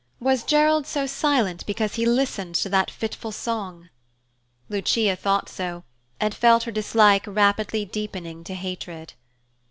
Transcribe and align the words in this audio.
Was 0.19 0.41
Gerald 0.43 0.87
so 0.87 1.05
silent 1.05 1.63
because 1.67 1.93
he 1.93 2.07
listened 2.07 2.55
to 2.55 2.69
that 2.69 2.89
fitful 2.89 3.31
song? 3.31 3.89
Lucia 4.67 5.15
thought 5.15 5.47
so, 5.47 5.83
and 6.19 6.33
felt 6.33 6.63
her 6.63 6.71
dislike 6.71 7.25
rapidly 7.27 7.85
deepening 7.85 8.43
to 8.45 8.55
hatred. 8.55 9.13